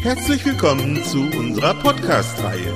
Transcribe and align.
Herzlich 0.00 0.44
willkommen 0.44 1.02
zu 1.02 1.20
unserer 1.36 1.74
Podcast-Reihe 1.74 2.72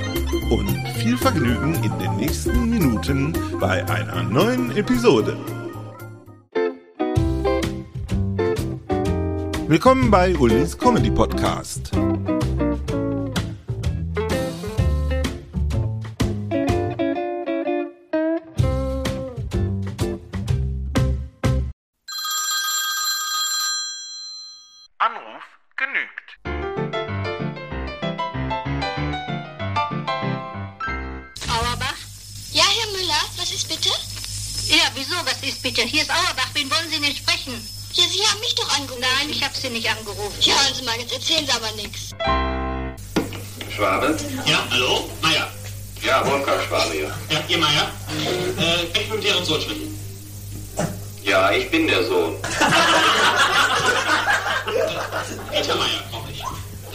und 0.50 0.68
viel 0.98 1.16
Vergnügen 1.16 1.74
in 1.84 1.98
den 2.00 2.16
nächsten 2.16 2.68
Minuten 2.68 3.32
bei 3.60 3.84
einer 3.88 4.24
neuen 4.24 4.76
Episode. 4.76 5.36
Willkommen 9.68 10.10
bei 10.10 10.36
Ulis 10.36 10.77
Comedy 10.77 11.12
Podcast. 11.12 11.92
Anruf 24.98 25.58
genügt. 25.77 26.61
Was 33.42 33.50
ist 33.50 33.68
bitte? 33.68 33.90
Ja, 34.68 34.84
wieso? 34.94 35.16
Was 35.24 35.42
ist 35.42 35.60
bitte? 35.62 35.82
Hier 35.82 36.02
ist 36.02 36.10
Auerbach. 36.10 36.48
Wen 36.54 36.70
wollen 36.70 36.88
Sie 36.90 37.00
denn 37.00 37.16
sprechen? 37.16 37.54
Ja, 37.92 38.04
Sie 38.04 38.24
haben 38.24 38.38
mich 38.38 38.54
doch 38.54 38.70
angerufen. 38.78 39.00
Nein, 39.00 39.30
ich 39.30 39.42
habe 39.42 39.52
Sie 39.56 39.68
nicht 39.68 39.90
angerufen. 39.90 40.36
Ja, 40.40 40.54
hören 40.54 40.74
Sie 40.74 40.84
mal, 40.84 40.96
jetzt 40.98 41.12
erzählen 41.12 41.44
Sie 41.44 41.52
aber 41.52 41.72
nichts. 41.72 42.10
Schwabe? 43.74 44.16
Ja, 44.46 44.64
hallo? 44.70 45.10
Meier. 45.20 45.50
Ja, 46.02 46.24
Wolfgang 46.24 46.62
Schwabe 46.62 46.92
hier. 46.92 47.12
Ja, 47.30 47.42
ihr 47.48 47.58
Meier. 47.58 47.90
Äh, 48.58 48.86
kann 48.92 49.02
ich 49.02 49.10
mit 49.10 49.24
Ihrem 49.24 49.44
Sohn 49.44 49.60
sprechen? 49.60 49.98
Ja, 51.24 51.50
ich 51.50 51.68
bin 51.70 51.88
der 51.88 52.04
Sohn. 52.04 52.36
Peter 55.50 55.74
Meier 55.74 56.02
brauche 56.12 56.30
ich. 56.30 56.42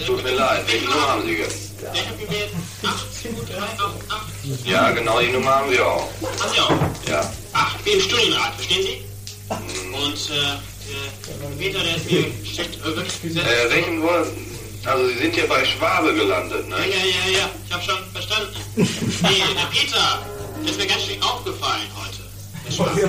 Tut 0.06 0.24
mir 0.24 0.32
leid, 0.32 0.66
welche 0.68 0.86
Nummer 0.86 1.08
haben 1.10 1.26
Sie 1.26 1.34
jetzt? 1.34 1.58
Ja, 1.82 1.92
ich 1.94 2.08
habe 2.08 2.18
gewählt 2.18 2.52
82388. 2.82 4.27
Ja, 4.66 4.92
genau 4.92 5.20
die 5.20 5.32
Nummer 5.32 5.56
haben 5.56 5.72
wir 5.72 5.86
auch. 5.86 6.08
Haben 6.40 6.52
Sie 6.54 6.60
auch? 6.60 7.10
Ja. 7.10 7.34
Ach, 7.54 7.76
ich 7.78 7.84
bin 7.84 7.94
im 7.94 8.02
Studienrat, 8.02 8.54
verstehen 8.56 8.84
Sie? 8.84 9.04
Und, 9.94 10.30
äh, 10.30 10.54
äh, 10.54 11.58
Peter, 11.58 11.80
der 11.84 11.96
ist 11.98 12.10
mir 12.12 12.26
schlecht, 12.46 12.76
äh, 12.80 12.86
wirklich 12.96 13.34
sehr... 13.34 13.44
Äh, 13.44 13.70
welchen 13.70 14.02
wollen... 14.02 14.28
Also 14.86 15.08
Sie 15.10 15.18
sind 15.18 15.36
hier 15.36 15.48
bei 15.48 15.66
Schwabe 15.66 16.14
gelandet, 16.14 16.66
Ja, 16.70 16.78
ne? 16.78 16.86
ja, 16.88 16.98
ja, 16.98 17.40
ja, 17.40 17.50
ich 17.66 17.74
habe 17.74 17.84
schon 17.84 17.98
verstanden. 18.14 18.56
Nee, 18.76 19.44
der 19.54 19.66
Peter, 19.72 20.26
der 20.64 20.72
ist 20.72 20.78
mir 20.80 20.88
ganz 20.88 21.04
schön 21.04 21.22
aufgefallen 21.22 21.88
heute. 21.96 22.24
Der 22.66 22.72
Schwarze. 22.72 23.02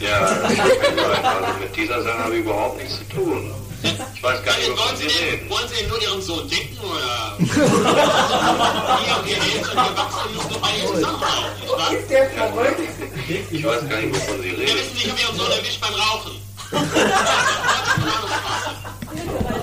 Ja, 0.00 0.26
tut 0.36 0.94
mir 0.94 1.02
leid, 1.02 1.24
also 1.24 1.58
mit 1.58 1.74
dieser 1.76 2.02
Sache 2.02 2.18
habe 2.18 2.34
ich 2.34 2.40
überhaupt 2.40 2.76
nichts 2.80 2.98
zu 2.98 3.04
tun. 3.16 3.52
Ich 3.82 4.22
weiß 4.22 4.42
gar 4.44 4.56
nicht, 4.56 4.68
Wollen 4.68 4.78
wovon 4.78 4.96
Sie, 4.96 5.06
reden. 5.06 5.48
wollen 5.50 5.68
Sie 5.68 5.74
denn 5.76 5.88
nur 5.88 6.02
Ihren 6.02 6.20
Sohn 6.22 6.48
denken, 6.48 6.78
oder? 6.80 7.36
Ihr 7.38 7.44
und 9.16 9.28
Ihre 9.28 9.40
Eltern, 9.40 9.76
ihr 9.76 9.82
Erwachsenen 9.82 10.34
müssen 10.34 10.50
doch 10.50 10.58
beide 10.60 10.86
zusammenhalten, 10.86 11.60
nicht 11.60 11.70
wahr? 11.70 11.92
Ich 13.52 13.64
weiß 13.64 13.88
gar 13.88 13.98
nicht, 14.00 14.14
wovon 14.14 14.42
Sie 14.42 14.50
Wir 14.50 14.58
reden. 14.58 14.74
wissen 14.78 14.94
nicht, 14.94 15.04
ich 15.04 15.10
habe 15.10 15.20
Ihren 15.20 15.36
Sohn 15.36 15.50
erwischt 15.52 15.80
beim 15.80 15.94
Rauchen. 15.94 16.32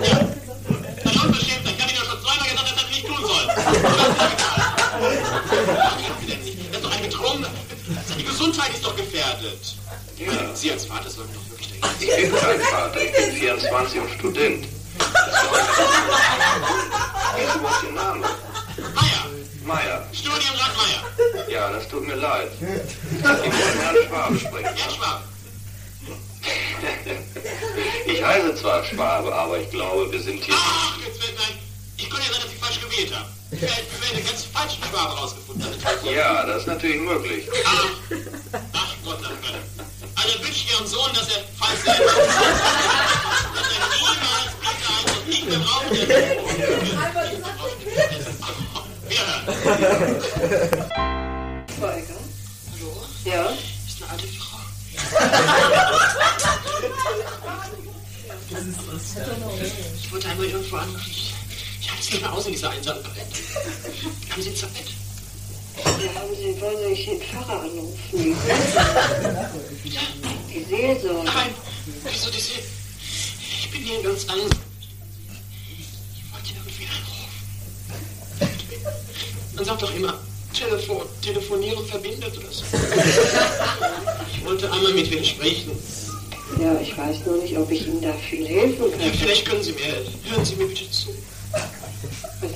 ja. 0.06 0.20
Na 1.04 1.12
schon 1.12 1.32
bestimmt, 1.32 1.66
ich 1.66 1.82
habe 1.82 1.92
Ihnen 1.92 2.00
ja 2.00 2.06
schon 2.10 2.20
zweimal 2.24 2.48
gesagt, 2.50 2.66
dass 2.66 2.72
er 2.72 2.76
das 2.78 2.90
nicht 2.90 3.06
tun 3.08 3.22
soll. 3.22 3.46
Er 6.72 6.78
ist 6.78 6.84
doch 6.84 6.92
ein 6.92 7.02
Betrunkener. 7.04 7.50
Seine 8.08 8.24
Gesundheit 8.24 8.72
ist 8.74 8.86
doch 8.86 8.96
gefährdet. 8.96 9.76
Sie 10.54 10.72
als 10.72 10.86
Vater 10.86 11.10
sollten 11.10 11.34
doch. 11.34 11.55
Ich 12.00 12.16
bin 12.16 12.36
kein 12.36 12.60
Vater, 12.62 13.02
ich 13.02 13.12
bin 13.12 13.32
24 13.32 14.00
und 14.00 14.10
Student. 14.12 14.66
Ist 14.66 14.72
überhaupt 17.56 17.84
Ihr 17.84 17.92
Name? 17.92 18.28
Meier, 18.94 19.26
Meier. 19.66 20.08
Studienrat 20.14 20.72
Meier. 20.78 21.50
Ja, 21.50 21.72
das 21.72 21.88
tut 21.88 22.08
mir 22.08 22.16
leid. 22.16 22.52
Ich 22.60 23.24
wollte 23.24 23.52
Herrn 23.52 23.96
Schwabe 24.08 24.40
sprechen. 24.40 24.76
Herr 24.76 24.92
Schwab. 24.92 25.24
Ich 28.06 28.24
heiße 28.24 28.56
zwar 28.56 28.84
Schwabe, 28.84 29.34
aber 29.34 29.60
ich 29.60 29.70
glaube, 29.70 30.12
wir 30.12 30.22
sind 30.22 30.44
hier. 30.44 30.56
Ach, 30.58 30.98
jetzt 31.06 31.22
wird 31.22 31.36
nein. 31.38 31.58
Ich 31.98 32.10
konnte 32.10 32.26
ja 32.28 32.34
sein, 32.34 32.42
dass 32.44 32.52
ich 32.52 32.60
falsch 32.60 32.80
gewählt 32.82 33.14
habe. 33.16 33.30
Ich 33.52 33.62
werde 33.62 34.22
ganz 34.28 34.44
falschen 34.46 34.84
Schwabe 34.84 35.14
rausgefunden. 35.18 35.68
Ja, 36.14 36.46
das 36.46 36.62
ist 36.62 36.68
natürlich 36.68 37.02
möglich. 37.02 37.48
Ach, 37.66 37.86
ach 38.74 38.96
Gott, 39.04 39.20
ach 39.24 39.75
Gott. 40.36 40.46
Wünsche 40.46 40.60
ich 40.60 40.72
Ihrem 40.72 40.88
Sohn, 40.88 41.14
dass 41.14 41.28
er, 41.30 41.44
falls 41.58 41.86
er, 41.86 41.94
dass 41.98 42.08
er 43.72 43.88
niemals 43.96 44.54
Peter 44.62 44.90
heißt 44.96 45.10
und 45.18 45.28
nicht 45.28 45.46
mehr 45.50 45.60
braucht. 45.60 45.92
Wir 49.08 49.22
hören. 49.26 49.46
Schweiger? 51.78 52.20
Hallo? 52.72 52.92
Ja? 53.24 53.44
Ist 53.88 54.02
eine 54.02 54.12
alte 54.12 54.28
Frau. 54.28 54.60
Ich 59.98 60.12
wollte 60.12 60.28
einmal 60.30 60.46
irgendwo 60.46 60.76
anrufen. 60.78 61.02
Ich, 61.10 61.34
halte 61.90 62.02
es 62.02 62.12
nicht 62.12 62.22
mehr 62.22 62.34
aus 62.34 62.46
in 62.46 62.54
dieser 62.54 62.70
Einsamkeit. 62.70 63.28
Haben 64.30 64.42
Sie 64.42 64.54
Zeit? 64.54 65.05
Ja, 65.78 66.14
haben 66.22 66.36
Sie, 66.36 66.62
wollen 66.62 66.96
Sie 66.96 67.06
den 67.06 67.22
Pfarrer 67.22 67.62
anrufen? 67.62 67.98
Die 70.54 70.64
Seelsorge. 70.70 71.24
Nein, 71.26 71.54
wieso 72.04 72.30
diese... 72.32 72.52
Ich 73.60 73.70
bin 73.72 73.82
hier 73.82 74.02
ganz 74.02 74.26
anders. 74.30 74.52
Ich 76.16 76.32
wollte 76.32 76.54
irgendwie 76.56 76.88
anrufen. 76.88 77.30
Man 79.56 79.66
sagt 79.66 79.82
doch 79.82 79.94
immer, 79.96 80.20
Telefon, 80.54 81.02
telefonieren 81.22 81.86
verbindet 81.88 82.38
oder 82.38 82.52
so. 82.52 82.64
Ich 84.34 84.46
wollte 84.46 84.72
einmal 84.72 84.94
mit 84.94 85.12
Ihnen 85.12 85.26
sprechen. 85.26 85.72
Ja, 86.62 86.80
ich 86.80 86.98
weiß 86.98 87.18
nur 87.26 87.38
nicht, 87.38 87.58
ob 87.58 87.70
ich 87.72 87.86
Ihnen 87.88 88.02
da 88.02 88.14
viel 88.14 88.48
helfen 88.48 88.86
Ja, 88.92 88.98
kann. 88.98 89.14
vielleicht 89.18 89.46
können 89.46 89.64
Sie 89.64 89.74
mir 89.74 89.84
helfen. 89.84 90.14
Hören 90.30 90.46
Sie 90.46 90.56
mir 90.56 90.68
bitte 90.68 90.90
zu. 90.92 91.10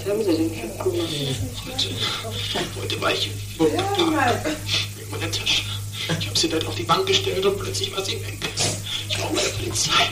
Haben 0.10 0.24
Sie 0.24 0.32
denn? 0.32 0.52
Heute, 0.80 1.06
heute 2.82 3.02
war 3.02 3.12
ich 3.12 3.30
vor 3.56 3.68
mit 3.68 5.12
meiner 5.12 5.32
Tasche. 5.32 5.62
Ich 6.20 6.28
habe 6.28 6.40
sie 6.40 6.50
dort 6.50 6.66
auf 6.66 6.74
die 6.74 6.84
Bank 6.84 7.06
gestellt 7.06 7.46
und 7.46 7.60
plötzlich 7.60 7.96
war 7.96 8.04
sie 8.04 8.14
weg. 8.14 8.40
Ich 9.08 9.18
brauche 9.18 9.36
meine 9.36 9.50
Polizei. 9.50 10.10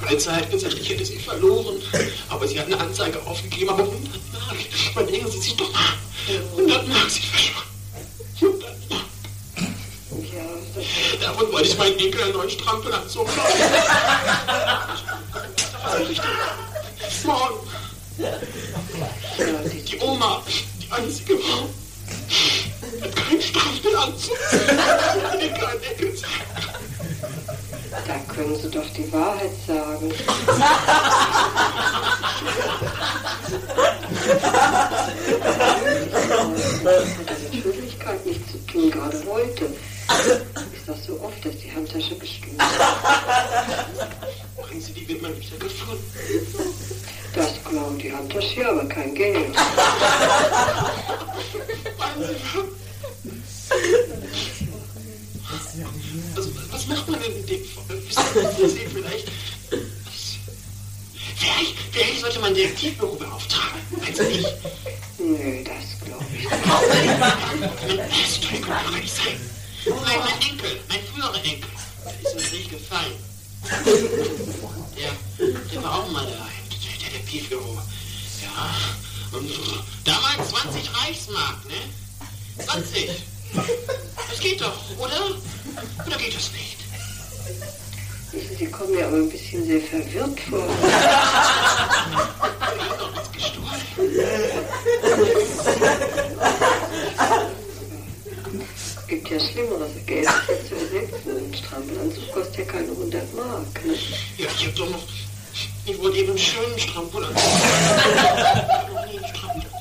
Die 0.00 0.06
Polizei 0.06 0.32
hat 0.34 0.48
gesagt, 0.48 0.74
ich 0.74 0.88
hätte 0.88 1.04
sie 1.04 1.18
verloren. 1.18 1.82
Aber 2.28 2.46
sie 2.46 2.60
hat 2.60 2.66
eine 2.66 2.78
Anzeige 2.78 3.20
aufgegeben, 3.26 3.70
aber 3.70 3.82
100 3.82 4.02
Mark. 4.32 4.56
Überlegen 4.92 5.28
Sie 5.28 5.38
sich 5.38 5.56
doch 5.56 5.72
mal. 5.72 5.82
100 6.56 6.86
Mark 6.86 7.10
sind 7.10 7.24
verschwunden. 7.24 7.68
100 8.40 8.90
Mark. 8.90 9.04
Davon 11.20 11.52
wollte 11.52 11.68
ich 11.68 11.78
meinen 11.78 11.98
Enkel 11.98 12.22
einen 12.22 12.32
neuen 12.32 12.50
Strampelanzug 12.50 13.26
kaufen. 13.26 13.60
Was 15.82 15.92
soll 15.98 16.10
ich 16.12 16.20
denn? 16.20 16.30
Morgen. 17.24 17.58
Die, 18.18 19.98
Oma, 20.00 20.42
die 20.80 20.92
einzige 20.92 21.38
Frau, 21.38 21.68
hat 23.02 23.16
keinen 23.16 23.42
Strampelanzug. 23.42 24.36
Da 28.06 28.18
können 28.32 28.56
Sie 28.60 28.70
doch 28.70 28.90
die 28.96 29.12
Wahrheit 29.12 29.50
sagen. 29.66 30.12
Das 36.84 37.04
hat 37.16 37.52
mit 37.52 37.62
Schuldigkeit 37.62 38.26
nichts 38.26 38.52
zu 38.52 38.58
tun, 38.66 38.90
gerade 38.90 39.22
heute. 39.28 39.64
Ist 39.64 40.86
das 40.86 41.04
so 41.06 41.20
oft, 41.20 41.44
dass 41.44 41.56
die 41.56 41.72
Handtasche 41.72 42.14
bestimmt 42.16 42.58
Bringen 44.56 44.80
Sie 44.80 44.92
die 44.92 45.08
Wimmel 45.08 45.34
wieder 45.40 45.56
gefunden. 45.56 46.83
Das 47.64 47.72
klauen 47.72 47.98
die 47.98 48.12
Handtasche, 48.12 48.68
aber 48.68 48.84
kein 48.86 49.14
Geld. 49.14 49.56
Also, 56.36 56.50
was 56.70 56.86
macht 56.86 57.08
man 57.08 57.20
denn 57.20 57.36
in 57.36 57.46
dem 57.46 57.64
Fall? 57.64 57.96
Wissen 58.06 58.68
Sie 58.68 58.86
vielleicht? 58.86 59.28
mein 62.44 62.54
Detektivbüro 62.54 63.14
beauftragen. 63.14 63.80
Meinst 63.98 64.20
du 64.20 64.24
nicht? 64.24 64.54
Nö, 65.18 65.64
das 65.64 66.04
glaube 66.04 66.24
ich 66.36 66.42
nicht. 66.42 66.52
Das 66.52 66.70
kann 68.40 68.60
doch 68.60 68.68
gar 68.68 68.90
nicht 68.90 69.16
sein. 69.16 69.40
Mein, 69.86 70.18
mein 70.18 70.50
Enkel, 70.50 70.80
mein 70.90 71.00
früherer 71.10 71.42
Enkel, 71.42 71.70
der 72.04 72.20
ist 72.22 72.34
im 72.34 72.42
Krieg 72.42 72.70
gefallen. 72.70 73.14
Der, 74.98 75.12
der 75.72 75.82
war 75.82 76.00
auch 76.00 76.10
mal 76.10 76.26
da 76.26 76.53
Detektivbüro. 77.34 77.78
Ja, 78.42 79.36
und 79.36 79.50
damals 80.04 80.50
20 80.50 80.90
Reichsmark, 81.02 81.64
ne? 81.66 81.74
20. 82.64 83.10
Das 84.30 84.40
geht 84.40 84.60
doch, 84.60 84.78
oder? 84.98 85.36
Oder 86.06 86.16
geht 86.16 86.36
das 86.36 86.52
nicht? 86.52 86.76
Wissen 88.32 88.56
Sie 88.56 88.66
kommen 88.66 88.92
mir 88.92 89.06
aber 89.06 89.16
ein 89.16 89.28
bisschen 89.28 89.66
sehr 89.66 89.80
verwirrt 89.80 90.40
vor. 90.48 90.68
Ich 92.76 92.90
hab 92.90 92.98
doch 92.98 93.16
was 93.16 93.32
gestohlen. 93.32 93.82
Es 98.96 99.06
gibt 99.06 99.28
ja 99.30 99.40
Schlimmeres, 99.40 99.92
Geld 100.06 100.28
ist 100.28 100.68
zu 100.68 100.74
ersetzen. 100.74 101.36
Ein 101.36 101.54
Strampelanzug 101.54 102.32
kostet 102.32 102.58
ja 102.58 102.64
keine 102.64 102.90
100 102.90 103.34
Mark. 103.34 103.84
Ne? 103.84 103.94
Ja, 104.38 104.48
ich 104.56 104.66
hab 104.66 104.74
doch 104.76 104.90
noch. 104.90 105.02
Ich 105.86 105.98
wollte 105.98 106.18
eben 106.18 106.30
einen 106.30 106.38
schönen 106.38 106.78
Strampelanzug. 106.78 107.36
Ich 107.36 107.42
hab 107.42 108.92
noch 108.92 109.06
nie 109.06 109.18
einen 109.18 109.36
Strampelanzug. 109.36 109.74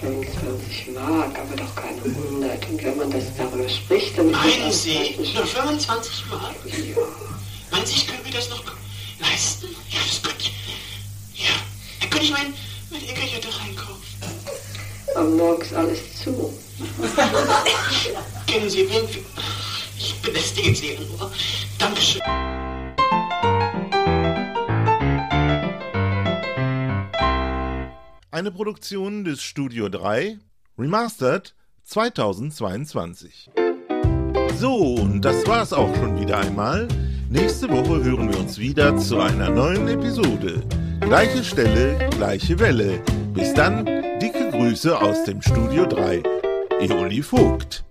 25 0.00 0.88
Mark, 0.94 1.38
aber 1.38 1.56
doch 1.56 1.74
keine 1.74 2.02
100. 2.02 2.68
Und 2.68 2.84
wenn 2.84 2.96
man 2.98 3.10
das 3.10 3.24
darüber 3.38 3.68
spricht, 3.68 4.18
dann 4.18 4.30
Meinen 4.30 4.66
das 4.66 4.82
Sie? 4.82 5.16
Nur 5.34 5.46
25 5.46 6.24
Mark? 6.30 6.54
Ja. 6.66 6.96
Meinen 7.70 7.86
Sie, 7.86 7.94
ich 7.94 8.06
könnte 8.06 8.22
mir 8.24 8.34
das 8.34 8.50
noch 8.50 8.62
leisten? 9.18 9.68
Ja, 9.90 10.00
das 10.06 10.22
könnte 10.22 10.40
ich. 10.44 11.42
Ja, 11.42 11.54
dann 12.00 12.10
könnte 12.10 12.26
ich 12.26 12.32
mein, 12.32 12.52
mein 12.90 13.02
Enkelchen 13.08 13.40
da 13.40 13.48
reinkaufen. 13.48 14.02
Aber 15.14 15.30
morgen 15.30 15.62
ist 15.62 15.72
alles 15.72 15.98
zu. 16.22 16.52
Kennen 18.46 18.68
Sie 18.68 18.90
wen? 18.90 19.08
Ich 19.98 20.14
belästige 20.20 20.74
Sie 20.74 20.92
ja 20.92 21.00
nur. 21.00 21.32
Dankeschön. 21.78 22.20
Eine 28.36 28.50
Produktion 28.50 29.24
des 29.24 29.42
Studio 29.42 29.88
3, 29.88 30.36
Remastered 30.78 31.54
2022. 31.84 33.48
So, 34.58 34.76
und 34.76 35.22
das 35.22 35.46
war's 35.46 35.72
auch 35.72 35.96
schon 35.96 36.20
wieder 36.20 36.40
einmal. 36.40 36.86
Nächste 37.30 37.66
Woche 37.70 38.04
hören 38.04 38.30
wir 38.30 38.38
uns 38.38 38.58
wieder 38.58 38.94
zu 38.98 39.20
einer 39.20 39.48
neuen 39.48 39.88
Episode. 39.88 40.62
Gleiche 41.00 41.42
Stelle, 41.42 42.10
gleiche 42.10 42.58
Welle. 42.58 43.02
Bis 43.32 43.54
dann, 43.54 43.86
dicke 44.20 44.50
Grüße 44.50 45.00
aus 45.00 45.24
dem 45.24 45.40
Studio 45.40 45.86
3. 45.86 46.22
Eoli 46.80 47.22
Vogt. 47.22 47.85